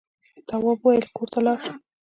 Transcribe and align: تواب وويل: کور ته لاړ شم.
تواب 0.47 0.79
وويل: 0.83 1.03
کور 1.15 1.27
ته 1.33 1.39
لاړ 1.45 1.57
شم. 1.63 1.75